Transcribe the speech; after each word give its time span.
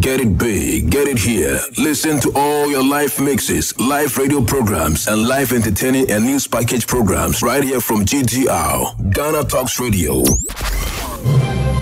Get 0.00 0.20
it 0.20 0.38
big, 0.38 0.90
get 0.90 1.06
it 1.06 1.18
here. 1.18 1.60
Listen 1.76 2.18
to 2.20 2.32
all 2.34 2.66
your 2.70 2.82
live 2.82 3.20
mixes, 3.20 3.78
live 3.78 4.16
radio 4.16 4.40
programs, 4.42 5.06
and 5.06 5.28
live 5.28 5.52
entertaining 5.52 6.10
and 6.10 6.24
news 6.24 6.46
package 6.46 6.86
programs 6.86 7.42
right 7.42 7.62
here 7.62 7.78
from 7.78 8.06
GTR, 8.06 9.12
Ghana 9.12 9.44
Talks 9.44 9.78
Radio. 9.78 10.22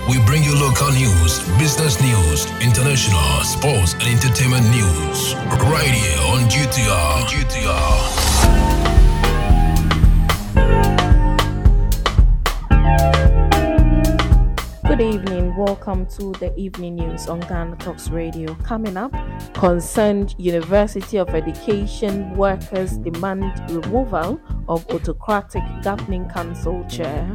We 0.09 0.19
bring 0.25 0.43
you 0.43 0.53
local 0.59 0.91
news, 0.91 1.39
business 1.57 2.01
news, 2.01 2.45
international, 2.59 3.43
sports, 3.45 3.93
and 3.93 4.03
entertainment 4.03 4.69
news 4.71 5.33
right 5.71 5.87
here 5.87 6.19
on 6.27 6.49
GTR. 6.49 7.27
GTR. 7.31 8.41
Good 14.89 14.99
evening. 14.99 15.40
Welcome 15.57 16.05
to 16.17 16.31
the 16.39 16.53
evening 16.55 16.95
news 16.95 17.27
on 17.27 17.41
Ghana 17.41 17.75
Talks 17.75 18.09
Radio. 18.09 18.55
Coming 18.63 18.95
up, 18.95 19.11
concerned 19.53 20.33
University 20.37 21.17
of 21.17 21.27
Education 21.29 22.33
workers 22.37 22.97
demand 22.99 23.59
removal 23.69 24.39
of 24.69 24.87
autocratic 24.89 25.61
governing 25.83 26.29
council 26.29 26.85
chair. 26.87 27.29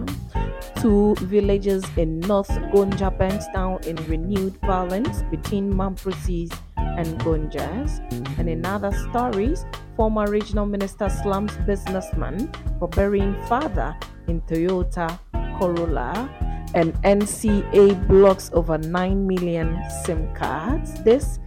Two 0.81 1.15
villages 1.17 1.85
in 1.99 2.21
North 2.21 2.49
Gonja 2.49 3.17
burnt 3.19 3.43
down 3.53 3.83
in 3.85 3.97
renewed 4.07 4.57
violence 4.63 5.23
between 5.31 5.71
Mamprusis 5.71 6.59
and 6.79 7.19
Gonjas. 7.21 8.01
And 8.39 8.49
in 8.49 8.65
other 8.65 8.93
stories, 9.11 9.67
former 9.95 10.27
regional 10.31 10.65
minister 10.65 11.11
slams 11.11 11.55
businessman 11.67 12.51
for 12.79 12.89
burying 12.89 13.35
father 13.43 13.95
in 14.27 14.41
Toyota 14.43 15.19
Corolla 15.59 16.46
and 16.77 16.93
NCA 17.03 18.07
blocks 18.07 18.51
over 18.53 18.77
9 18.77 19.27
million 19.27 19.83
SIM 20.05 20.33
cards. 20.35 21.03
This 21.03 21.39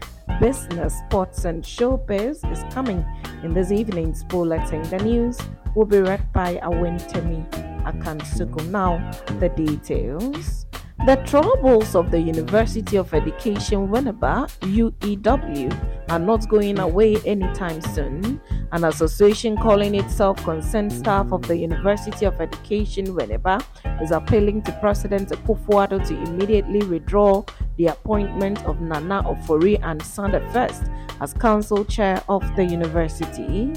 business, 0.42 0.98
sports, 1.08 1.46
and 1.46 1.64
showbiz 1.64 2.52
is 2.52 2.74
coming 2.74 3.06
in 3.44 3.53
this 3.53 3.72
evening's 3.72 4.23
bulletin. 4.23 4.81
The 4.90 4.98
news 4.98 5.40
will 5.76 5.86
be 5.86 6.00
read 6.00 6.34
by 6.34 6.56
Awentemi 6.56 7.48
Akansukum. 7.84 8.70
Now, 8.70 8.98
the 9.40 9.50
details. 9.50 10.66
The 11.05 11.16
troubles 11.25 11.95
of 11.95 12.11
the 12.11 12.19
University 12.19 12.97
of 12.97 13.14
Education 13.14 13.88
Winneba, 13.88 14.50
UEW, 14.59 16.11
are 16.11 16.19
not 16.19 16.47
going 16.50 16.78
away 16.78 17.16
anytime 17.25 17.81
soon. 17.81 18.41
An 18.73 18.83
association 18.83 19.56
calling 19.56 19.95
itself 19.95 20.44
Concerned 20.44 20.91
Staff 20.91 21.31
of 21.31 21.47
the 21.47 21.56
University 21.56 22.25
of 22.25 22.41
Education 22.41 23.06
Winneba 23.08 23.64
is 24.03 24.11
appealing 24.11 24.61
to 24.64 24.73
President 24.81 25.30
Akufo-Addo 25.30 26.06
to 26.06 26.22
immediately 26.30 26.86
withdraw 26.86 27.44
the 27.78 27.88
appointment 27.88 28.63
of 28.66 28.81
Nana 28.81 29.23
Ofori 29.23 29.80
and 29.81 30.02
Sanda 30.02 30.41
First 30.52 30.84
as 31.22 31.34
council 31.34 31.86
chair 31.86 32.22
of 32.28 32.44
the 32.58 32.66
university. 32.66 33.72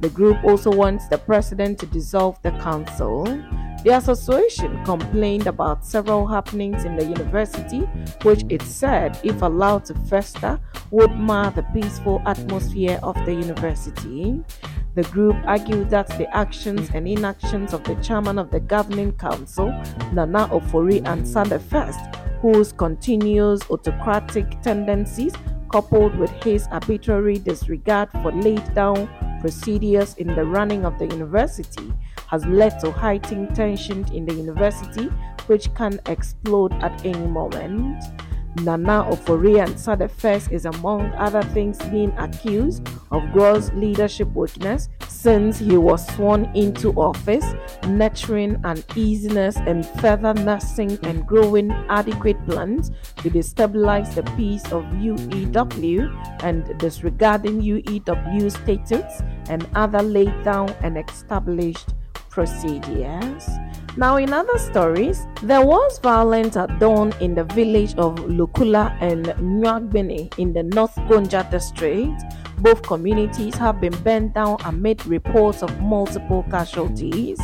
The 0.00 0.10
group 0.10 0.42
also 0.42 0.72
wants 0.72 1.06
the 1.06 1.18
president 1.18 1.78
to 1.78 1.86
dissolve 1.86 2.42
the 2.42 2.50
council. 2.58 3.24
The 3.84 3.98
association 3.98 4.82
complained 4.86 5.46
about 5.46 5.84
several 5.84 6.26
happenings 6.26 6.86
in 6.86 6.96
the 6.96 7.04
university, 7.04 7.80
which 8.22 8.42
it 8.48 8.62
said, 8.62 9.18
if 9.22 9.42
allowed 9.42 9.84
to 9.84 9.94
fester, 10.08 10.58
would 10.90 11.10
mar 11.10 11.50
the 11.50 11.64
peaceful 11.64 12.22
atmosphere 12.24 12.98
of 13.02 13.14
the 13.26 13.34
university. 13.34 14.42
The 14.94 15.02
group 15.02 15.36
argued 15.44 15.90
that 15.90 16.08
the 16.16 16.34
actions 16.34 16.88
and 16.94 17.06
inactions 17.06 17.74
of 17.74 17.84
the 17.84 17.96
chairman 17.96 18.38
of 18.38 18.50
the 18.50 18.60
governing 18.60 19.12
council, 19.12 19.66
Nana 20.14 20.48
Ofori 20.48 21.06
and 21.06 21.26
Sanda 21.26 21.60
First, 21.60 22.00
whose 22.40 22.72
continuous 22.72 23.70
autocratic 23.70 24.62
tendencies, 24.62 25.34
coupled 25.70 26.16
with 26.16 26.30
his 26.42 26.66
arbitrary 26.70 27.36
disregard 27.36 28.08
for 28.22 28.32
laid 28.32 28.72
down 28.74 29.10
procedures 29.42 30.14
in 30.14 30.28
the 30.28 30.44
running 30.44 30.86
of 30.86 30.98
the 30.98 31.06
university, 31.06 31.92
has 32.34 32.44
led 32.46 32.80
to 32.80 32.90
heightened 32.90 33.54
tension 33.54 34.04
in 34.12 34.26
the 34.26 34.34
university, 34.34 35.04
which 35.46 35.72
can 35.74 36.00
explode 36.06 36.72
at 36.82 37.06
any 37.06 37.26
moment. 37.28 38.02
Nana 38.56 39.06
Ofori 39.08 39.64
and 39.64 39.78
Sade 39.78 40.10
First 40.10 40.50
is 40.50 40.64
among 40.64 41.12
other 41.12 41.42
things 41.42 41.78
being 41.90 42.10
accused 42.18 42.88
of 43.12 43.22
gross 43.32 43.70
leadership 43.72 44.28
weakness 44.34 44.88
since 45.06 45.58
he 45.58 45.76
was 45.76 46.06
sworn 46.14 46.44
into 46.56 46.90
office, 46.94 47.44
nurturing 47.86 48.60
uneasiness 48.64 49.56
and 49.56 49.86
further 50.00 50.34
nursing 50.34 50.98
and 51.04 51.26
growing 51.26 51.70
adequate 51.88 52.44
plans 52.46 52.90
to 53.18 53.30
destabilize 53.30 54.12
the 54.14 54.24
peace 54.36 54.64
of 54.72 54.82
UEW 55.02 56.42
and 56.42 56.78
disregarding 56.78 57.62
UEW 57.62 58.50
statutes 58.50 59.22
and 59.48 59.68
other 59.76 60.02
laid 60.02 60.42
down 60.42 60.68
and 60.82 60.98
established 60.98 61.94
procedures. 62.34 63.48
Now, 63.96 64.16
in 64.16 64.32
other 64.32 64.58
stories, 64.58 65.24
there 65.40 65.64
was 65.64 66.00
violence 66.00 66.56
at 66.56 66.80
dawn 66.80 67.14
in 67.20 67.36
the 67.36 67.44
village 67.44 67.94
of 67.94 68.16
Lukula 68.26 68.98
and 69.00 69.26
Nwagbene 69.26 70.36
in 70.36 70.52
the 70.52 70.64
North 70.64 70.96
Gonja 71.06 71.48
district. 71.48 72.24
Both 72.58 72.82
communities 72.82 73.54
have 73.54 73.80
been 73.80 73.94
burnt 74.02 74.34
down 74.34 74.56
amid 74.64 75.06
reports 75.06 75.62
of 75.62 75.70
multiple 75.80 76.44
casualties. 76.50 77.38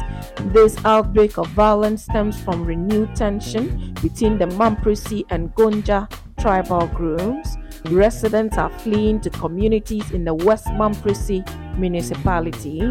This 0.46 0.76
outbreak 0.84 1.38
of 1.38 1.46
violence 1.48 2.04
stems 2.04 2.40
from 2.42 2.64
renewed 2.64 3.14
tension 3.14 3.94
between 4.02 4.38
the 4.38 4.46
Mamprusi 4.46 5.24
and 5.30 5.54
Gonja 5.54 6.10
tribal 6.40 6.88
groups. 6.88 7.56
Residents 7.90 8.58
are 8.58 8.70
fleeing 8.70 9.20
to 9.20 9.30
communities 9.30 10.10
in 10.10 10.24
the 10.24 10.34
West 10.34 10.66
Mamprusi 10.66 11.46
municipality. 11.78 12.82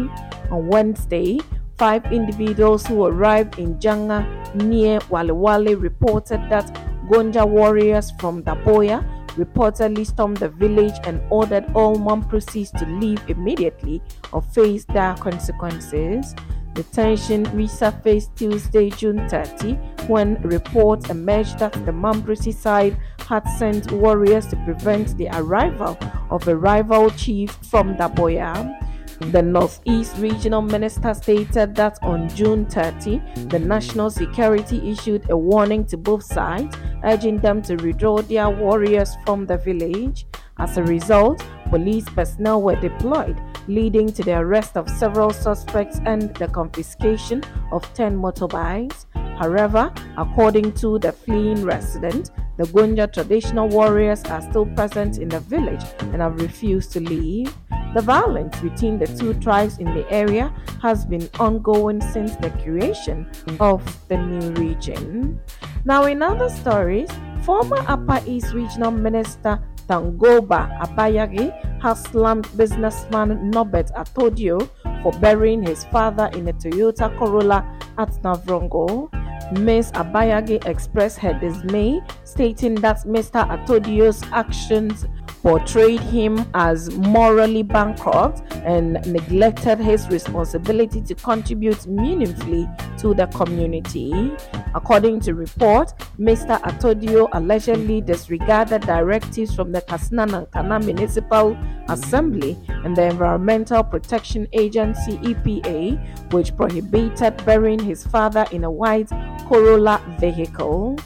On 0.50 0.66
Wednesday, 0.66 1.38
five 1.80 2.04
individuals 2.12 2.84
who 2.86 3.06
arrived 3.06 3.58
in 3.58 3.74
Janga 3.76 4.20
near 4.54 4.98
Walewale 5.08 5.80
reported 5.80 6.38
that 6.50 6.66
Gonja 7.08 7.48
warriors 7.48 8.10
from 8.20 8.42
Daboya 8.42 9.00
reportedly 9.28 10.06
stormed 10.06 10.36
the 10.36 10.50
village 10.50 10.92
and 11.04 11.22
ordered 11.30 11.64
all 11.74 11.96
Mamprusis 11.96 12.70
to 12.78 12.84
leave 12.84 13.22
immediately 13.28 14.02
or 14.30 14.42
face 14.42 14.84
dire 14.84 15.16
consequences. 15.16 16.34
The 16.74 16.82
tension 16.82 17.46
resurfaced 17.46 18.36
Tuesday, 18.36 18.90
June 18.90 19.26
30, 19.30 19.72
when 20.06 20.34
reports 20.42 21.08
emerged 21.08 21.60
that 21.60 21.72
the 21.86 21.92
Mamprusi 21.92 22.52
side 22.52 22.94
had 23.26 23.48
sent 23.56 23.90
warriors 23.90 24.46
to 24.48 24.56
prevent 24.66 25.16
the 25.16 25.30
arrival 25.32 25.96
of 26.30 26.46
a 26.46 26.54
rival 26.54 27.08
chief 27.08 27.52
from 27.70 27.96
Daboya. 27.96 28.89
The 29.20 29.42
Northeast 29.42 30.16
Regional 30.16 30.62
Minister 30.62 31.12
stated 31.12 31.74
that 31.76 31.98
on 32.02 32.28
June 32.30 32.64
30, 32.64 33.20
the 33.48 33.58
National 33.58 34.10
Security 34.10 34.90
issued 34.90 35.28
a 35.30 35.36
warning 35.36 35.84
to 35.86 35.98
both 35.98 36.24
sides, 36.24 36.74
urging 37.04 37.38
them 37.38 37.60
to 37.62 37.76
withdraw 37.76 38.22
their 38.22 38.48
warriors 38.48 39.16
from 39.26 39.44
the 39.44 39.58
village. 39.58 40.26
As 40.58 40.78
a 40.78 40.82
result, 40.84 41.44
police 41.68 42.08
personnel 42.08 42.62
were 42.62 42.80
deployed, 42.80 43.40
leading 43.68 44.10
to 44.12 44.22
the 44.22 44.38
arrest 44.38 44.76
of 44.76 44.88
several 44.88 45.30
suspects 45.30 46.00
and 46.06 46.34
the 46.36 46.48
confiscation 46.48 47.44
of 47.72 47.82
10 47.94 48.16
motorbikes. 48.16 49.04
However, 49.14 49.92
according 50.16 50.72
to 50.74 50.98
the 50.98 51.12
fleeing 51.12 51.62
resident, 51.62 52.30
the 52.56 52.64
Gonja 52.64 53.10
traditional 53.12 53.68
warriors 53.68 54.24
are 54.24 54.42
still 54.42 54.66
present 54.66 55.18
in 55.18 55.28
the 55.28 55.40
village 55.40 55.84
and 56.00 56.20
have 56.20 56.40
refused 56.40 56.92
to 56.92 57.00
leave. 57.00 57.54
The 57.92 58.02
violence 58.02 58.60
between 58.60 58.98
the 58.98 59.06
two 59.06 59.34
tribes 59.34 59.78
in 59.78 59.86
the 59.94 60.06
area 60.12 60.54
has 60.80 61.04
been 61.04 61.28
ongoing 61.40 62.00
since 62.00 62.36
the 62.36 62.50
creation 62.62 63.26
of 63.58 63.82
the 64.08 64.16
new 64.16 64.52
region. 64.52 65.40
Now, 65.84 66.04
in 66.04 66.22
other 66.22 66.48
stories, 66.48 67.10
former 67.42 67.82
Upper 67.88 68.20
East 68.26 68.54
Regional 68.54 68.92
Minister 68.92 69.58
Tangoba 69.88 70.70
Abayage 70.86 71.50
has 71.82 72.04
slammed 72.04 72.46
businessman 72.56 73.50
Norbert 73.50 73.90
Atodio 73.96 74.70
for 75.02 75.10
burying 75.18 75.62
his 75.62 75.82
father 75.86 76.30
in 76.34 76.46
a 76.46 76.52
Toyota 76.52 77.10
Corolla 77.18 77.66
at 77.98 78.10
Navrongo. 78.22 79.10
Ms. 79.52 79.92
Abayage 79.92 80.64
expressed 80.66 81.18
her 81.18 81.32
dismay, 81.34 82.00
stating 82.24 82.76
that 82.76 82.98
Mr. 83.04 83.46
Atodio's 83.48 84.22
actions 84.32 85.06
portrayed 85.42 86.00
him 86.00 86.44
as 86.54 86.90
morally 86.96 87.62
bankrupt 87.62 88.42
and 88.64 88.94
neglected 89.06 89.78
his 89.78 90.08
responsibility 90.08 91.00
to 91.00 91.14
contribute 91.14 91.86
meaningfully 91.86 92.68
to 93.00 93.14
the 93.14 93.26
community. 93.28 94.32
According 94.74 95.20
to 95.20 95.34
report, 95.34 95.92
Mr. 96.18 96.60
Atodio 96.62 97.28
allegedly 97.32 98.00
disregarded 98.00 98.82
directives 98.82 99.54
from 99.54 99.72
the 99.72 99.80
Kassena 99.82 100.28
Nankana 100.28 100.84
Municipal 100.84 101.56
Assembly 101.88 102.56
and 102.68 102.94
the 102.94 103.04
Environmental 103.04 103.82
Protection 103.82 104.46
Agency 104.52 105.16
EPA, 105.18 106.32
which 106.32 106.54
prohibited 106.56 107.44
burying 107.44 107.80
his 107.80 108.06
father 108.06 108.46
in 108.52 108.64
a 108.64 108.70
white 108.70 109.10
Corolla 109.48 110.00
vehicle. 110.20 110.96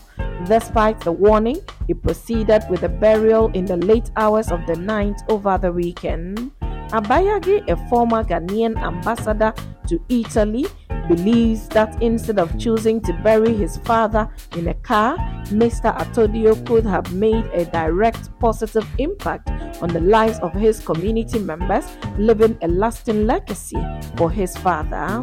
Despite 0.47 1.01
the 1.01 1.13
warning, 1.13 1.59
he 1.87 1.95
proceeded 1.95 2.65
with 2.69 2.83
the 2.83 2.89
burial 2.89 3.51
in 3.53 3.65
the 3.65 3.77
late 3.77 4.11
hours 4.17 4.51
of 4.51 4.67
the 4.67 4.77
night 4.77 5.23
over 5.29 5.57
the 5.57 5.73
weekend. 5.73 6.51
Abayage, 6.91 7.69
a 7.71 7.77
former 7.89 8.23
Ghanaian 8.23 8.77
ambassador 8.77 9.55
to 9.89 9.99
Italy, 10.09 10.67
believes 11.09 11.69
that 11.69 12.01
instead 12.03 12.39
of 12.39 12.59
choosing 12.59 13.01
to 13.03 13.13
bury 13.23 13.55
his 13.55 13.77
father 13.79 14.29
in 14.57 14.69
a 14.69 14.75
car, 14.75 15.17
Mr. 15.47 15.97
Atodio 15.97 16.55
could 16.67 16.85
have 16.85 17.13
made 17.13 17.45
a 17.47 17.65
direct 17.67 18.31
positive 18.39 18.87
impact 18.99 19.49
on 19.83 19.89
the 19.89 20.01
lives 20.01 20.39
of 20.41 20.53
his 20.53 20.81
community 20.81 21.39
members, 21.39 21.85
leaving 22.19 22.57
a 22.63 22.69
lasting 22.69 23.27
legacy 23.27 23.79
for 24.17 24.31
his 24.31 24.57
father. 24.59 25.21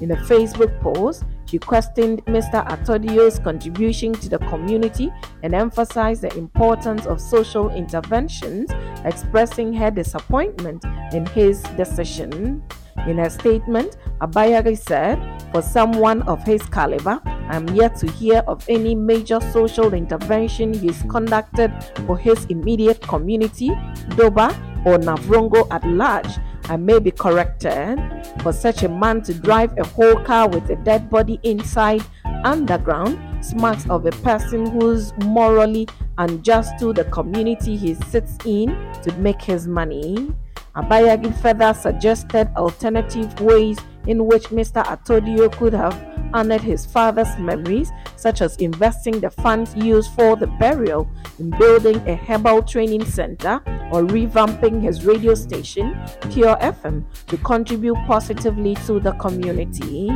In 0.00 0.12
a 0.12 0.16
Facebook 0.16 0.80
post, 0.80 1.24
she 1.46 1.58
questioned 1.58 2.24
Mr. 2.26 2.66
Atodio's 2.68 3.38
contribution 3.38 4.12
to 4.12 4.28
the 4.28 4.38
community 4.50 5.10
and 5.42 5.54
emphasized 5.54 6.22
the 6.22 6.36
importance 6.36 7.06
of 7.06 7.20
social 7.20 7.70
interventions, 7.70 8.70
expressing 9.04 9.72
her 9.72 9.90
disappointment 9.90 10.84
in 11.12 11.24
his 11.26 11.62
decision. 11.76 12.62
In 13.06 13.18
her 13.18 13.30
statement, 13.30 13.96
Abayage 14.20 14.78
said, 14.78 15.18
For 15.52 15.62
someone 15.62 16.22
of 16.22 16.42
his 16.44 16.62
caliber, 16.62 17.20
I 17.24 17.56
am 17.56 17.68
yet 17.74 17.96
to 17.96 18.10
hear 18.10 18.42
of 18.46 18.64
any 18.68 18.94
major 18.94 19.40
social 19.52 19.94
intervention 19.94 20.74
he's 20.74 21.02
conducted 21.02 21.72
for 22.06 22.18
his 22.18 22.44
immediate 22.46 23.00
community, 23.02 23.70
Doba, 24.16 24.50
or 24.84 24.98
Navrongo 24.98 25.66
at 25.70 25.84
large. 25.86 26.38
I 26.68 26.76
may 26.76 26.98
be 26.98 27.10
corrected. 27.10 27.98
For 28.42 28.52
such 28.52 28.82
a 28.82 28.88
man 28.88 29.22
to 29.22 29.34
drive 29.34 29.76
a 29.78 29.86
whole 29.86 30.16
car 30.24 30.48
with 30.48 30.68
a 30.68 30.76
dead 30.76 31.08
body 31.08 31.40
inside 31.42 32.04
underground 32.44 33.18
smacks 33.44 33.88
of 33.88 34.06
a 34.06 34.10
person 34.10 34.66
who's 34.66 35.12
morally 35.24 35.88
unjust 36.18 36.78
to 36.78 36.92
the 36.92 37.04
community 37.04 37.76
he 37.76 37.94
sits 37.94 38.36
in 38.44 38.68
to 39.02 39.12
make 39.18 39.40
his 39.40 39.66
money. 39.66 40.32
Abayage 40.76 41.34
further 41.40 41.74
suggested 41.74 42.48
alternative 42.56 43.40
ways 43.40 43.78
in 44.06 44.26
which 44.26 44.44
Mr. 44.44 44.82
Atodio 44.84 45.50
could 45.52 45.72
have 45.72 45.94
honored 46.32 46.60
his 46.60 46.84
father's 46.84 47.36
memories, 47.38 47.90
such 48.16 48.40
as 48.40 48.56
investing 48.56 49.20
the 49.20 49.30
funds 49.30 49.74
used 49.76 50.10
for 50.12 50.36
the 50.36 50.46
burial 50.46 51.08
in 51.38 51.50
building 51.50 51.96
a 52.08 52.16
herbal 52.16 52.62
training 52.62 53.04
center 53.04 53.60
or 53.92 54.02
revamping 54.02 54.82
his 54.82 55.04
radio 55.04 55.34
station, 55.34 55.98
Pure 56.30 56.56
FM, 56.56 57.04
to 57.26 57.36
contribute 57.38 57.96
positively 58.06 58.74
to 58.86 59.00
the 59.00 59.12
community. 59.12 60.10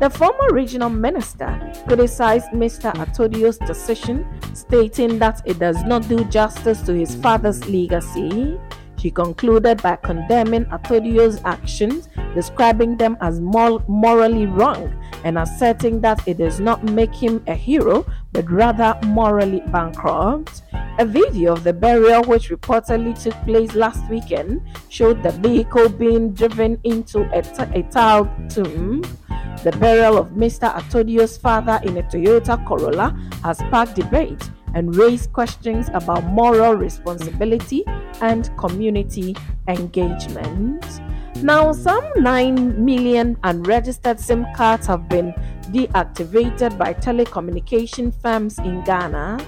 The 0.00 0.10
former 0.10 0.52
regional 0.52 0.90
minister 0.90 1.72
criticized 1.86 2.48
Mr. 2.50 2.92
Atodio's 2.94 3.58
decision, 3.58 4.26
stating 4.54 5.18
that 5.20 5.42
it 5.44 5.58
does 5.58 5.82
not 5.84 6.08
do 6.08 6.24
justice 6.24 6.82
to 6.82 6.94
his 6.94 7.14
father's 7.16 7.68
legacy. 7.68 8.58
She 9.02 9.10
concluded 9.10 9.82
by 9.82 9.96
condemning 9.96 10.64
Atodio's 10.66 11.40
actions, 11.44 12.08
describing 12.36 12.96
them 12.96 13.16
as 13.20 13.40
mor- 13.40 13.82
morally 13.88 14.46
wrong, 14.46 14.94
and 15.24 15.36
asserting 15.38 16.00
that 16.02 16.22
it 16.28 16.38
does 16.38 16.60
not 16.60 16.84
make 16.84 17.12
him 17.12 17.42
a 17.48 17.54
hero 17.54 18.06
but 18.32 18.48
rather 18.48 18.96
morally 19.06 19.60
bankrupt. 19.72 20.62
A 21.00 21.04
video 21.04 21.54
of 21.54 21.64
the 21.64 21.72
burial, 21.72 22.22
which 22.22 22.50
reportedly 22.50 23.20
took 23.20 23.34
place 23.44 23.74
last 23.74 24.08
weekend, 24.08 24.62
showed 24.88 25.20
the 25.24 25.32
vehicle 25.32 25.88
being 25.88 26.32
driven 26.32 26.78
into 26.84 27.28
a, 27.36 27.42
t- 27.42 27.80
a 27.80 27.82
tiled 27.90 28.28
tomb. 28.48 29.02
The 29.64 29.72
burial 29.80 30.16
of 30.16 30.28
Mr. 30.28 30.72
Atodio's 30.72 31.36
father 31.36 31.80
in 31.82 31.96
a 31.96 32.04
Toyota 32.04 32.64
Corolla 32.64 33.18
has 33.42 33.58
sparked 33.58 33.96
debate 33.96 34.48
and 34.74 34.96
raise 34.96 35.26
questions 35.26 35.88
about 35.94 36.24
moral 36.24 36.74
responsibility 36.74 37.84
and 38.20 38.50
community 38.56 39.36
engagement. 39.68 40.84
Now, 41.42 41.72
some 41.72 42.04
9 42.16 42.84
million 42.84 43.36
unregistered 43.42 44.20
SIM 44.20 44.46
cards 44.54 44.86
have 44.86 45.08
been 45.08 45.32
deactivated 45.72 46.78
by 46.78 46.94
telecommunication 46.94 48.14
firms 48.22 48.58
in 48.58 48.84
Ghana. 48.84 49.38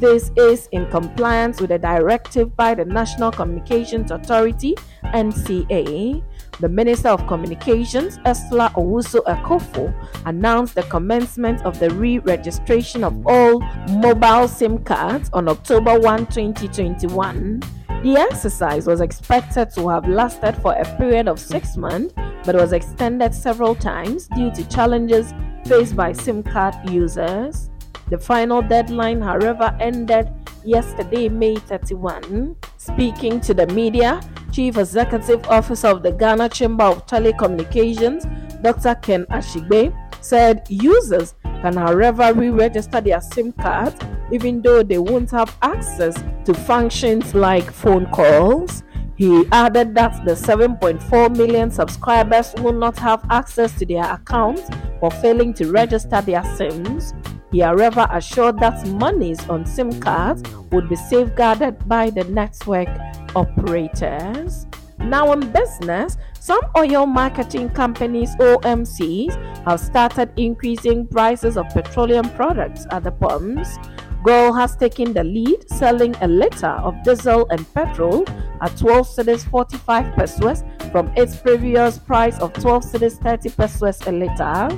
This 0.00 0.30
is 0.36 0.68
in 0.72 0.90
compliance 0.90 1.60
with 1.60 1.70
a 1.70 1.78
directive 1.78 2.54
by 2.56 2.74
the 2.74 2.84
National 2.84 3.30
Communications 3.30 4.10
Authority 4.10 4.74
NCA. 5.04 6.22
The 6.58 6.68
Minister 6.68 7.08
of 7.08 7.26
Communications, 7.26 8.18
Ursula 8.26 8.72
Owusu 8.76 9.22
Ekuful, 9.24 9.92
announced 10.24 10.74
the 10.74 10.84
commencement 10.84 11.62
of 11.66 11.78
the 11.78 11.90
re 11.90 12.18
registration 12.20 13.04
of 13.04 13.26
all 13.26 13.60
mobile 13.90 14.48
SIM 14.48 14.78
cards 14.78 15.28
on 15.34 15.48
October 15.48 16.00
1, 16.00 16.26
2021. 16.26 17.60
The 18.02 18.16
exercise 18.16 18.86
was 18.86 19.02
expected 19.02 19.70
to 19.74 19.88
have 19.88 20.08
lasted 20.08 20.54
for 20.62 20.72
a 20.72 20.84
period 20.96 21.28
of 21.28 21.38
six 21.38 21.76
months 21.76 22.14
but 22.46 22.54
was 22.54 22.72
extended 22.72 23.34
several 23.34 23.74
times 23.74 24.28
due 24.28 24.50
to 24.52 24.66
challenges 24.68 25.34
faced 25.66 25.96
by 25.96 26.12
SIM 26.12 26.42
card 26.42 26.74
users. 26.88 27.68
The 28.08 28.18
final 28.18 28.62
deadline, 28.62 29.20
however, 29.20 29.76
ended 29.80 30.30
yesterday, 30.64 31.28
May 31.28 31.56
31. 31.56 32.56
Speaking 32.86 33.40
to 33.40 33.52
the 33.52 33.66
media, 33.68 34.20
Chief 34.52 34.76
Executive 34.76 35.44
Officer 35.48 35.88
of 35.88 36.02
the 36.02 36.12
Ghana 36.12 36.48
Chamber 36.50 36.84
of 36.84 37.06
Telecommunications, 37.06 38.22
Dr. 38.62 38.94
Ken 38.96 39.26
Ashigbey, 39.26 39.92
said 40.22 40.64
users 40.68 41.34
can, 41.42 41.74
however, 41.76 42.32
re 42.32 42.50
register 42.50 43.00
their 43.00 43.20
SIM 43.20 43.52
cards 43.52 43.96
even 44.32 44.62
though 44.62 44.82
they 44.82 44.98
won't 44.98 45.30
have 45.30 45.56
access 45.62 46.14
to 46.44 46.54
functions 46.54 47.34
like 47.34 47.70
phone 47.70 48.06
calls. 48.06 48.82
He 49.16 49.46
added 49.50 49.94
that 49.94 50.24
the 50.24 50.32
7.4 50.32 51.36
million 51.36 51.70
subscribers 51.70 52.54
will 52.58 52.72
not 52.72 52.98
have 52.98 53.24
access 53.30 53.76
to 53.78 53.86
their 53.86 54.04
accounts 54.04 54.62
for 55.00 55.10
failing 55.10 55.54
to 55.54 55.72
register 55.72 56.20
their 56.20 56.44
SIMs. 56.56 57.14
He, 57.52 57.60
however, 57.60 58.08
assured 58.10 58.58
that 58.60 58.86
monies 58.88 59.48
on 59.48 59.64
SIM 59.66 60.00
cards 60.00 60.42
would 60.72 60.88
be 60.88 60.96
safeguarded 60.96 61.88
by 61.88 62.10
the 62.10 62.24
network 62.24 62.88
operators. 63.34 64.66
Now, 64.98 65.32
in 65.32 65.52
business, 65.52 66.16
some 66.40 66.60
oil 66.76 67.06
marketing 67.06 67.70
companies, 67.70 68.34
OMCs, 68.36 69.34
have 69.64 69.80
started 69.80 70.32
increasing 70.36 71.06
prices 71.06 71.56
of 71.56 71.68
petroleum 71.68 72.28
products 72.30 72.86
at 72.90 73.04
the 73.04 73.12
pumps. 73.12 73.78
GOIL 74.24 74.52
has 74.54 74.74
taken 74.76 75.12
the 75.12 75.22
lead, 75.22 75.68
selling 75.70 76.16
a 76.22 76.26
liter 76.26 76.74
of 76.82 77.00
diesel 77.04 77.46
and 77.50 77.62
petrol 77.74 78.24
at 78.60 78.76
12 78.76 79.06
cedis 79.06 79.48
45 79.48 80.16
pesos 80.16 80.64
from 80.90 81.12
its 81.16 81.36
previous 81.36 81.98
price 81.98 82.38
of 82.40 82.52
12 82.54 82.84
cedis 82.84 83.22
30 83.22 83.50
pesos 83.50 84.00
a 84.06 84.12
liter. 84.12 84.68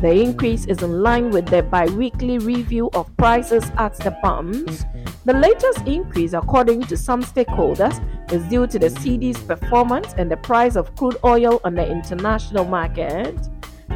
The 0.00 0.10
increase 0.10 0.64
is 0.64 0.82
in 0.82 1.02
line 1.02 1.30
with 1.30 1.44
the 1.46 1.62
bi 1.62 1.84
weekly 1.84 2.38
review 2.38 2.88
of 2.94 3.14
prices 3.18 3.70
at 3.76 3.94
the 3.98 4.12
pumps. 4.22 4.86
The 5.26 5.34
latest 5.34 5.86
increase, 5.86 6.32
according 6.32 6.84
to 6.84 6.96
some 6.96 7.22
stakeholders, 7.22 8.00
is 8.32 8.42
due 8.44 8.66
to 8.66 8.78
the 8.78 8.88
cedi's 8.88 9.38
performance 9.38 10.14
and 10.16 10.30
the 10.30 10.38
price 10.38 10.76
of 10.76 10.96
crude 10.96 11.18
oil 11.22 11.60
on 11.64 11.74
the 11.74 11.86
international 11.86 12.64
market. 12.64 13.38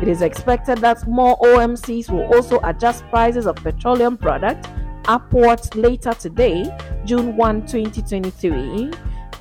It 0.02 0.08
is 0.08 0.20
expected 0.20 0.78
that 0.78 1.06
more 1.08 1.38
OMCs 1.38 2.10
will 2.10 2.26
also 2.34 2.60
adjust 2.64 3.04
prices 3.08 3.46
of 3.46 3.56
petroleum 3.56 4.18
products 4.18 4.68
upwards 5.06 5.74
later 5.74 6.12
today, 6.12 6.64
June 7.06 7.34
1, 7.34 7.66
2023. 7.66 8.90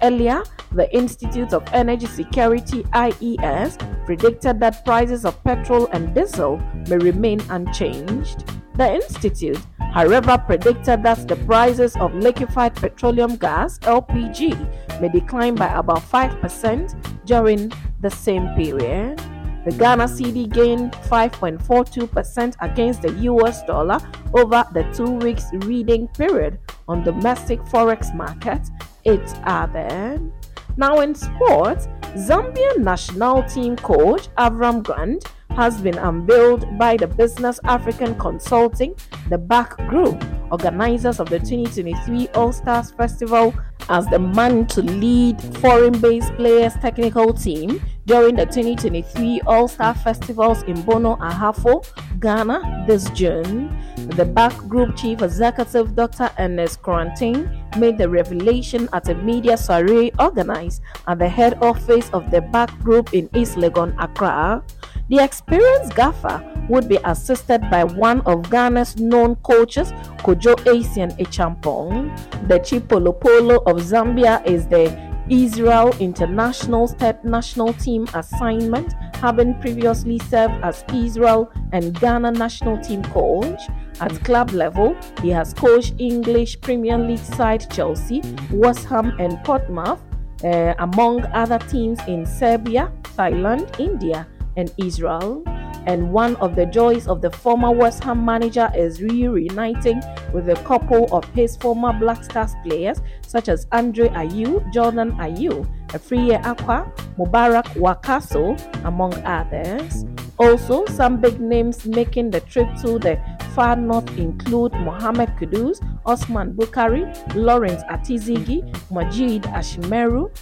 Earlier, 0.03 0.43
the 0.73 0.93
Institute 0.93 1.53
of 1.53 1.63
Energy 1.71 2.07
Security 2.07 2.85
IES 2.93 3.77
predicted 4.05 4.59
that 4.59 4.83
prices 4.83 5.23
of 5.23 5.41
petrol 5.45 5.87
and 5.93 6.13
diesel 6.13 6.57
may 6.89 6.97
remain 6.97 7.39
unchanged. 7.49 8.43
The 8.75 8.95
institute, 8.95 9.59
however, 9.93 10.37
predicted 10.37 11.03
that 11.03 11.25
the 11.29 11.37
prices 11.47 11.95
of 11.95 12.13
liquefied 12.15 12.75
petroleum 12.75 13.37
gas 13.37 13.79
LPG 13.79 14.99
may 14.99 15.07
decline 15.07 15.55
by 15.55 15.67
about 15.67 16.01
5% 16.01 17.25
during 17.25 17.71
the 18.01 18.09
same 18.09 18.53
period. 18.55 19.21
The 19.63 19.71
Ghana 19.71 20.05
cedi 20.05 20.51
gained 20.51 20.91
5.42% 21.07 22.55
against 22.59 23.03
the 23.03 23.13
US 23.31 23.63
dollar 23.63 23.99
over 24.33 24.65
the 24.73 24.83
two 24.91 25.11
weeks 25.23 25.45
reading 25.53 26.09
period 26.09 26.59
on 26.87 27.03
domestic 27.03 27.59
forex 27.63 28.13
market, 28.15 28.61
it 29.03 29.33
added. 29.43 30.31
Now 30.77 31.01
in 31.01 31.13
sports, 31.13 31.87
Zambian 32.15 32.79
national 32.79 33.43
team 33.43 33.75
coach 33.75 34.27
Avram 34.37 34.83
Grant 34.83 35.25
has 35.51 35.81
been 35.81 35.97
unveiled 35.97 36.77
by 36.77 36.97
the 36.97 37.07
Business 37.07 37.59
African 37.63 38.15
Consulting, 38.15 38.95
the 39.29 39.37
BAC 39.37 39.77
Group, 39.87 40.23
organizers 40.51 41.19
of 41.19 41.29
the 41.29 41.39
2023 41.39 42.27
All 42.29 42.51
Stars 42.51 42.91
Festival, 42.91 43.53
as 43.89 44.07
the 44.07 44.19
man 44.19 44.65
to 44.67 44.81
lead 44.81 45.41
foreign 45.57 45.99
based 45.99 46.33
players' 46.35 46.73
technical 46.81 47.33
team 47.33 47.81
during 48.05 48.35
the 48.35 48.45
2023 48.45 49.41
All 49.47 49.67
Star 49.67 49.93
Festivals 49.95 50.63
in 50.63 50.81
Bono, 50.81 51.15
Ahafo, 51.17 51.85
Ghana 52.19 52.85
this 52.87 53.09
June. 53.11 53.75
The 54.15 54.25
BAC 54.25 54.57
Group 54.67 54.97
Chief 54.97 55.21
Executive 55.21 55.95
Dr. 55.95 56.29
Ernest 56.37 56.81
Corentin 56.81 57.49
made 57.77 57.97
the 57.97 58.09
revelation 58.09 58.89
at 58.91 59.07
a 59.07 59.15
media 59.15 59.55
soiree 59.55 60.11
organized 60.19 60.81
at 61.07 61.19
the 61.19 61.29
head 61.29 61.61
office 61.63 62.09
of 62.11 62.29
the 62.29 62.41
BAC 62.41 62.69
Group 62.79 63.13
in 63.13 63.29
East 63.33 63.55
Legon, 63.55 63.95
Accra. 63.99 64.63
The 65.09 65.19
experienced 65.19 65.95
gaffer 65.95 66.43
would 66.69 66.87
be 66.87 66.97
assisted 67.03 67.61
by 67.69 67.83
one 67.83 68.21
of 68.21 68.49
Ghana's 68.49 68.97
known 68.97 69.35
coaches, 69.37 69.91
Kojo 70.19 70.55
Asian 70.67 71.11
Echampong. 71.11 72.11
The 72.47 72.59
Chipolopolo 72.59 73.63
of 73.65 73.77
Zambia 73.77 74.45
is 74.45 74.67
the 74.67 75.12
Israel 75.29 75.95
International 75.99 76.87
Step 76.87 77.23
National 77.23 77.73
Team 77.73 78.07
assignment, 78.13 78.93
having 79.15 79.53
previously 79.61 80.19
served 80.19 80.53
as 80.63 80.83
Israel 80.93 81.51
and 81.71 81.97
Ghana 81.99 82.31
national 82.31 82.77
team 82.79 83.03
coach. 83.03 83.61
At 84.01 84.23
club 84.23 84.51
level, 84.51 84.95
he 85.21 85.29
has 85.29 85.53
coached 85.53 85.93
English 85.99 86.59
Premier 86.61 86.97
League 86.97 87.19
side 87.19 87.69
Chelsea, 87.71 88.21
West 88.51 88.85
Ham, 88.85 89.13
and 89.19 89.41
Portsmouth, 89.43 90.01
uh, 90.43 90.73
among 90.79 91.23
other 91.27 91.59
teams 91.59 91.99
in 92.07 92.25
Serbia, 92.25 92.91
Thailand, 93.15 93.79
India, 93.79 94.27
and 94.57 94.73
Israel. 94.77 95.43
And 95.85 96.11
one 96.11 96.35
of 96.37 96.55
the 96.55 96.65
joys 96.65 97.07
of 97.07 97.21
the 97.21 97.29
former 97.29 97.71
West 97.71 98.03
Ham 98.03 98.23
manager 98.23 98.71
is 98.75 99.01
reuniting 99.01 100.01
with 100.33 100.49
a 100.49 100.55
couple 100.63 101.13
of 101.13 101.25
his 101.33 101.57
former 101.57 101.93
Black 101.93 102.23
Stars 102.23 102.53
players, 102.63 103.01
such 103.25 103.49
as 103.49 103.67
Andre 103.71 104.09
Ayew, 104.09 104.71
Jordan 104.73 105.11
Ayew, 105.13 105.67
Afriyie 105.89 106.41
Acquah, 106.43 106.89
Mubarak 107.17 107.65
Wakaso, 107.75 108.57
among 108.85 109.13
others. 109.23 110.05
Also, 110.39 110.85
some 110.87 111.21
big 111.21 111.39
names 111.39 111.85
making 111.85 112.31
the 112.31 112.41
trip 112.41 112.67
to 112.81 112.97
the 112.97 113.19
far 113.53 113.75
north 113.75 114.09
include 114.17 114.73
Mohamed 114.73 115.29
Kudus, 115.37 115.77
Osman 116.05 116.53
Bukari, 116.53 117.05
Lawrence 117.35 117.83
Ati-Zigi, 117.87 118.65
Majid 118.89 119.43
Ashimeru, 119.53 120.33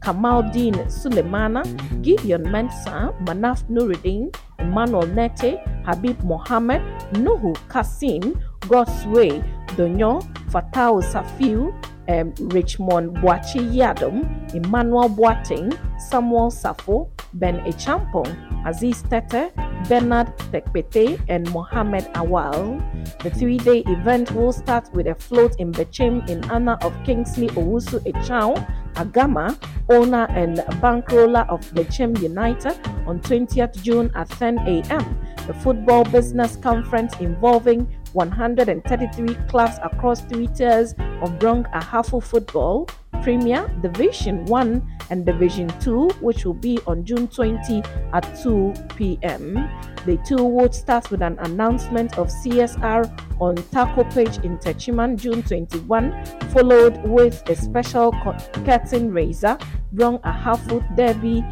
Kamaldeen 0.00 0.76
Sulemana, 0.92 1.64
Gideon 2.02 2.44
Mensah, 2.44 3.16
Manaf 3.24 3.64
Nuruddin, 3.70 4.28
Emmanuel 4.58 5.06
Nete, 5.08 5.58
Habib 5.84 6.22
Mohammed, 6.22 6.82
Nuhu 7.14 7.54
Kasim, 7.68 8.34
Godsway, 8.60 9.42
Donyoh, 9.76 10.22
Fatau 10.50 11.00
Safiu, 11.02 11.72
um, 12.08 12.32
Richmond 12.48 13.16
Boakye 13.18 13.62
Yiadom, 13.72 14.24
Emmanuel 14.54 15.08
Boateng, 15.08 15.76
Samuel 15.98 16.50
Safo, 16.50 17.10
Ben 17.34 17.60
Acheampong, 17.60 18.28
Aziz 18.66 19.02
Tetteh, 19.04 19.50
Bernard 19.88 20.26
Tekpetey, 20.50 21.20
and 21.28 21.48
Mohammed 21.52 22.04
Awal. 22.14 22.80
The 23.22 23.30
three 23.30 23.58
day 23.58 23.82
event 23.86 24.32
will 24.32 24.52
start 24.52 24.88
with 24.92 25.06
a 25.06 25.14
float 25.14 25.54
in 25.58 25.72
Bechem 25.72 26.28
in 26.28 26.42
honor 26.50 26.78
of 26.82 26.92
Kingsley 27.04 27.48
Owusu 27.48 28.00
Achiaw, 28.10 28.56
Agama, 28.98 29.56
owner 29.88 30.26
and 30.30 30.58
bankroller 30.82 31.48
of 31.48 31.60
Bechem 31.72 32.20
United, 32.20 32.76
on 33.06 33.20
20th 33.20 33.80
June 33.82 34.10
at 34.14 34.28
10 34.28 34.58
a.m. 34.58 35.18
The 35.46 35.54
football 35.54 36.04
business 36.04 36.56
conference 36.56 37.14
involving 37.20 37.86
133 38.12 39.34
clubs 39.48 39.78
across 39.82 40.20
three 40.22 40.48
tiers 40.48 40.92
of 41.22 41.38
Brong 41.38 41.70
Ahafo 41.72 42.22
football, 42.22 42.88
Premier, 43.22 43.68
Division 43.82 44.44
1, 44.46 44.98
and 45.10 45.24
Division 45.24 45.68
2, 45.80 46.08
which 46.20 46.44
will 46.44 46.54
be 46.54 46.78
on 46.86 47.04
June 47.04 47.28
20 47.28 47.82
at 48.12 48.22
2 48.42 48.74
p.m. 48.96 49.54
The 50.06 50.18
two 50.26 50.44
would 50.44 50.74
start 50.74 51.10
with 51.10 51.22
an 51.22 51.38
announcement 51.40 52.18
of 52.18 52.28
CSR 52.28 53.40
on 53.40 53.56
Taco 53.70 54.04
Page 54.04 54.38
in 54.44 54.58
Techiman 54.58 55.18
June 55.18 55.42
21, 55.42 56.24
followed 56.50 57.02
with 57.04 57.42
a 57.48 57.56
special 57.56 58.12
curtain 58.64 59.12
raiser, 59.12 59.58
Brong 59.94 60.20
Ahafo 60.22 60.80
Derby, 60.96 61.44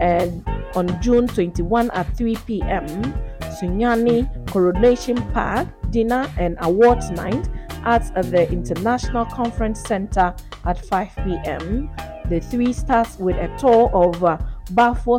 and 0.00 0.44
on 0.74 1.00
June 1.00 1.28
21 1.28 1.90
at 1.92 2.16
3 2.16 2.36
p.m. 2.46 2.86
Sunyani 3.60 4.26
Coronation 4.50 5.16
Park, 5.32 5.68
dinner 5.90 6.28
and 6.38 6.56
awards 6.60 7.10
night 7.10 7.48
at 7.84 8.14
the 8.30 8.50
International 8.50 9.24
Conference 9.26 9.80
Center 9.80 10.34
at 10.64 10.84
5 10.86 11.08
p.m. 11.24 11.90
The 12.28 12.40
three 12.40 12.72
starts 12.72 13.18
with 13.18 13.36
a 13.36 13.54
tour 13.58 13.90
of 13.92 14.24
uh, 14.24 14.38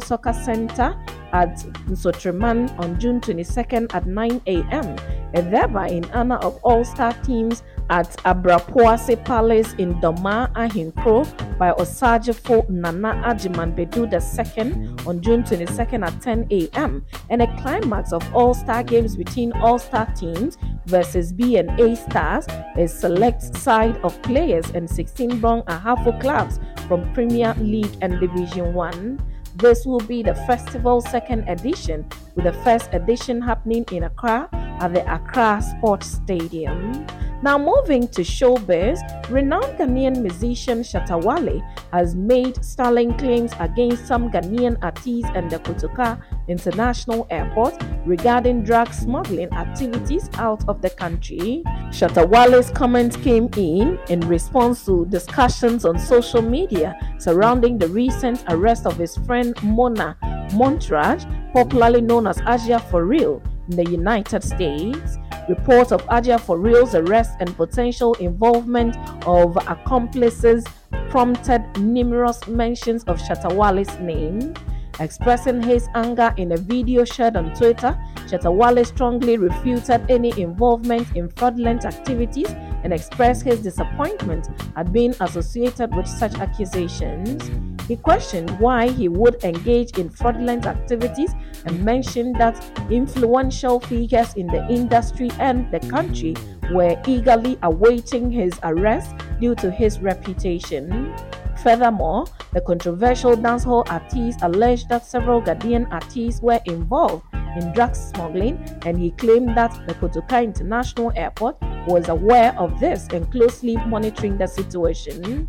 Soccer 0.02 0.34
Center 0.34 0.96
at 1.34 1.58
Nsoatreman 1.88 2.78
on 2.80 3.00
June 3.00 3.22
22nd 3.22 3.94
at 3.94 4.08
9 4.08 4.42
a.m. 4.48 4.98
and 5.34 5.54
thereby 5.54 5.90
in 5.90 6.06
honor 6.12 6.38
of 6.38 6.60
all-star 6.64 7.14
teams 7.24 7.62
at 7.90 8.10
Abrapoase 8.24 9.24
Palace 9.26 9.74
in 9.74 9.94
Doma 9.96 10.52
Ahinkro 10.54 11.26
by 11.58 11.72
Osajefo 11.72 12.68
Nana 12.70 13.22
Ajiman 13.26 13.76
Bedu 13.76 14.06
II 14.12 15.06
on 15.08 15.22
June 15.22 15.44
22nd 15.44 16.06
at 16.06 16.22
10 16.22 16.48
a.m. 16.52 17.06
and 17.30 17.42
a 17.42 17.62
climax 17.62 18.12
of 18.12 18.24
all-star 18.36 18.84
games 18.84 19.16
between 19.16 19.52
all-star 19.54 20.06
teams 20.14 20.58
versus 20.88 21.32
B 21.32 21.58
and 21.58 21.70
A 21.80 21.96
stars, 21.96 22.48
a 22.78 22.88
select 22.88 23.42
side 23.58 23.98
of 23.98 24.22
players 24.24 24.70
and 24.72 24.90
16 24.90 25.42
Brong 25.42 25.64
Ahafo 25.66 26.20
clubs 26.20 26.60
from 26.88 27.12
Premier 27.14 27.54
League 27.60 27.98
and 28.02 28.20
Division 28.20 28.74
1. 28.74 29.20
This 29.56 29.86
will 29.86 30.02
be 30.02 30.22
the 30.22 30.36
festival's 30.48 31.10
second 31.10 31.48
edition, 31.48 32.06
with 32.36 32.44
the 32.44 32.54
first 32.64 32.90
edition 32.92 33.42
happening 33.42 33.86
in 33.92 34.04
Accra 34.04 34.50
at 34.52 34.94
the 34.94 35.02
Accra 35.12 35.62
Sports 35.62 36.08
Stadium. 36.08 37.08
Now, 37.46 37.60
moving 37.60 38.08
to 38.08 38.22
showbiz, 38.24 38.98
renowned 39.30 39.78
Ghanaian 39.78 40.20
musician 40.20 40.80
Shatta 40.80 41.24
Wale 41.24 41.62
has 41.94 42.16
made 42.16 42.66
sterling 42.66 43.16
claims 43.20 43.52
against 43.60 44.08
some 44.08 44.32
Ghanaian 44.32 44.80
artists 44.82 45.30
and 45.36 45.52
the 45.52 45.60
Kotoka 45.60 46.20
International 46.48 47.28
Airport 47.30 47.76
regarding 48.04 48.64
drug 48.64 48.92
smuggling 48.92 49.54
activities 49.54 50.28
out 50.40 50.68
of 50.68 50.82
the 50.82 50.90
country. 50.90 51.62
Shatta 51.92 52.28
Wale's 52.28 52.72
comments 52.72 53.16
came 53.16 53.48
in 53.56 54.00
in 54.10 54.22
response 54.22 54.84
to 54.88 55.06
discussions 55.06 55.86
on 55.86 56.00
social 56.00 56.42
media 56.42 56.98
surrounding 57.20 57.78
the 57.78 57.90
recent 57.90 58.44
arrest 58.48 58.88
of 58.88 58.98
his 58.98 59.18
friend 59.18 59.54
Mona 59.62 60.18
Montrage, 60.56 61.28
popularly 61.54 62.02
known 62.02 62.26
as 62.26 62.40
Hajia 62.40 62.82
for 62.90 63.06
Real, 63.06 63.40
in 63.70 63.76
the 63.76 63.88
United 63.92 64.44
States. 64.44 65.20
Reports 65.48 65.92
of 65.92 66.04
Hajia 66.08 66.40
for 66.40 66.58
Real's 66.58 66.96
arrest 66.96 67.38
and 67.40 67.56
potential 67.56 68.16
involvement 68.16 68.98
of 69.28 69.56
accomplices 69.68 70.66
prompted 71.10 71.64
numerous 71.78 72.48
mentions 72.48 73.04
of 73.04 73.20
Shatta 73.20 73.54
Wale's 73.54 74.00
name. 74.00 74.56
Expressing 75.00 75.62
his 75.62 75.88
anger 75.94 76.34
in 76.38 76.54
a 76.54 76.58
video 76.58 77.04
shared 77.04 77.36
on 77.36 77.54
Twitter, 77.54 77.96
Shatta 78.28 78.52
Wale 78.52 78.84
strongly 78.86 79.38
refuted 79.38 80.10
any 80.10 80.32
involvement 80.42 81.16
in 81.16 81.30
fraudulent 81.30 81.86
activities 81.86 82.50
and 82.84 82.92
expressed 82.92 83.44
his 83.44 83.62
disappointment 83.62 84.48
at 84.76 84.92
being 84.92 85.14
associated 85.20 85.94
with 85.96 86.08
such 86.08 86.34
accusations. 86.36 87.75
He 87.88 87.96
questioned 87.96 88.50
why 88.60 88.90
he 88.90 89.08
would 89.08 89.44
engage 89.44 89.98
in 89.98 90.10
fraudulent 90.10 90.66
activities 90.66 91.34
and 91.66 91.84
mentioned 91.86 92.36
that 92.38 92.58
influential 92.90 93.80
figures 93.80 94.34
in 94.34 94.48
the 94.48 94.68
industry 94.68 95.30
and 95.40 95.72
the 95.72 95.80
country 95.82 96.36
were 96.74 97.00
eagerly 97.06 97.60
awaiting 97.62 98.32
his 98.32 98.54
arrest 98.64 99.14
due 99.40 99.54
to 99.56 99.70
his 99.70 100.00
reputation. 100.00 101.14
Furthermore, 101.62 102.26
the 102.54 102.62
controversial 102.62 103.36
dancehall 103.36 103.90
artist 103.90 104.40
alleged 104.42 104.90
that 104.90 105.06
several 105.06 105.42
Ghanaian 105.42 105.92
artists 105.92 106.42
were 106.42 106.60
involved 106.66 107.24
in 107.34 107.72
drug 107.74 107.96
smuggling, 107.96 108.58
and 108.86 109.00
he 109.00 109.12
claimed 109.12 109.56
that 109.56 109.72
the 109.88 109.94
Kotoka 109.96 110.44
International 110.44 111.12
Airport 111.16 111.56
was 111.88 112.10
aware 112.10 112.58
of 112.60 112.80
this 112.80 113.08
and 113.14 113.32
closely 113.32 113.78
monitoring 113.88 114.38
the 114.38 114.48
situation. 114.48 115.48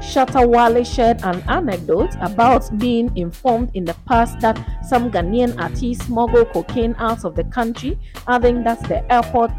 Shatta 0.00 0.48
Wale 0.48 0.82
shared 0.82 1.22
an 1.24 1.42
anecdote 1.48 2.14
about 2.22 2.78
being 2.78 3.14
informed 3.16 3.70
in 3.74 3.84
the 3.84 3.94
past 4.06 4.40
that 4.40 4.58
some 4.82 5.10
Ghanaian 5.10 5.60
artists 5.60 6.06
smuggle 6.06 6.46
cocaine 6.46 6.96
out 6.98 7.24
of 7.24 7.36
the 7.36 7.44
country, 7.44 7.98
adding 8.26 8.64
that 8.64 8.82
the 8.88 9.04
airport 9.12 9.52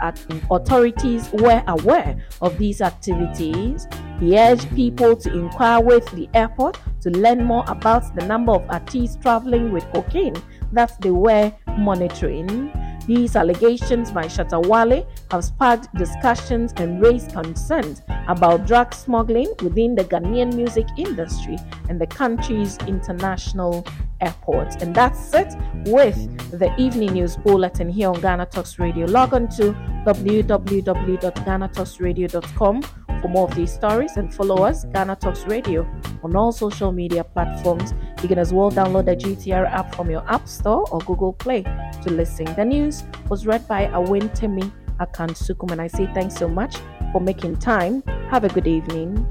authorities 0.50 1.30
were 1.34 1.64
aware 1.68 2.26
of 2.42 2.58
these 2.58 2.82
activities. 2.82 3.88
He 4.20 4.38
urged 4.38 4.76
people 4.76 5.16
to 5.16 5.32
inquire 5.32 5.80
with 5.82 6.10
the 6.12 6.28
airport 6.34 6.80
to 7.02 7.12
learn 7.12 7.44
more 7.44 7.64
about 7.68 8.16
the 8.16 8.26
number 8.26 8.54
of 8.54 8.66
artists 8.70 9.18
traveling 9.22 9.72
with 9.72 9.84
cocaine 9.94 10.36
that 10.72 11.00
they 11.02 11.12
were 11.12 11.54
monitoring. 11.78 12.72
These 13.08 13.36
allegations 13.36 14.12
by 14.12 14.26
Shatta 14.26 14.66
Wale 14.66 15.08
have 15.32 15.44
sparked 15.44 15.94
discussions 15.96 16.72
and 16.78 17.02
raised 17.02 17.34
concerns 17.34 18.04
about 18.28 18.68
drug 18.68 18.94
smuggling 18.94 19.48
within 19.64 19.96
the 19.96 20.04
Ghanaian 20.04 20.54
music 20.54 20.88
industry 20.98 21.58
and 21.90 22.00
the 22.00 22.06
country's 22.06 22.78
international 22.88 23.86
airports. 24.22 24.78
And 24.78 24.96
that's 24.96 25.34
it 25.34 25.54
with 25.86 26.16
the 26.52 26.74
evening 26.78 27.14
news 27.14 27.38
bulletin 27.38 27.90
here 27.90 28.10
on 28.10 28.20
Ghana 28.22 28.46
Talks 28.48 28.80
Radio. 28.80 29.06
Log 29.08 29.34
on 29.34 29.48
to 29.50 29.74
www.ghanatalksradio.com 30.06 32.82
for 33.22 33.28
more 33.28 33.48
of 33.48 33.56
these 33.56 33.72
stories 33.72 34.18
and 34.18 34.34
follow 34.34 34.64
us, 34.64 34.86
Ghana 34.86 35.18
Talks 35.18 35.46
Radio, 35.46 35.88
on 36.24 36.36
all 36.36 36.52
social 36.52 36.92
media 36.92 37.24
platforms. 37.24 37.94
You 38.22 38.28
can 38.28 38.40
as 38.40 38.52
well 38.52 38.72
download 38.72 39.06
the 39.06 39.16
GTR 39.16 39.72
app 39.72 39.96
from 39.96 40.10
your 40.10 40.28
App 40.30 40.48
Store 40.48 40.86
or 40.92 41.00
Google 41.00 41.34
Play 41.34 41.64
to 41.64 42.10
listen. 42.10 42.46
The 42.56 42.66
news 42.66 43.04
was 43.30 43.46
read 43.46 43.68
by 43.68 43.88
Awentemi 43.88 44.72
Akansukum, 45.00 45.72
and 45.72 45.82
I 45.82 45.88
say 45.88 46.08
thanks 46.14 46.36
so 46.36 46.48
much 46.48 46.78
for 47.12 47.22
making 47.22 47.58
time. 47.58 48.04
Have 48.30 48.44
a 48.44 48.50
good 48.50 48.68
evening. 48.68 49.28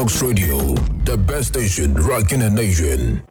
Talks 0.00 0.22
Radio, 0.22 0.56
the 1.04 1.14
best 1.14 1.48
station 1.48 1.92
rocking 1.92 2.40
in 2.40 2.54
the 2.54 2.62
nation. 2.62 3.22